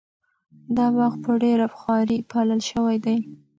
دا 0.75 0.85
باغ 0.95 1.13
په 1.23 1.31
ډېره 1.43 1.67
خواري 1.77 2.17
پالل 2.31 2.61
شوی 2.69 2.97
دی. 3.05 3.17